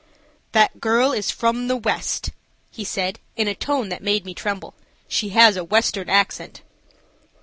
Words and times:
"That 0.53 0.81
girl 0.81 1.11
is 1.11 1.29
from 1.29 1.67
the 1.67 1.77
west," 1.77 2.31
he 2.71 2.83
said, 2.83 3.19
in 3.35 3.47
a 3.47 3.53
tone 3.53 3.89
that 3.89 4.01
made 4.01 4.25
me 4.25 4.33
tremble. 4.33 4.73
"She 5.07 5.29
has 5.29 5.55
a 5.55 5.63
western 5.63 6.09
accent." 6.09 6.63